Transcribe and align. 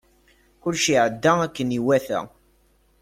Kullec 0.61 0.85
iɛedda 0.93 1.31
akken 1.45 1.75
iwata. 1.77 2.19